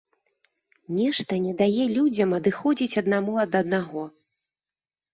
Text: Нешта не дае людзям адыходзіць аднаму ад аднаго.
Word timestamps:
Нешта 0.99 1.33
не 1.43 1.53
дае 1.61 1.85
людзям 1.97 2.29
адыходзіць 2.41 2.93
аднаму 3.05 3.39
ад 3.47 3.51
аднаго. 3.65 4.03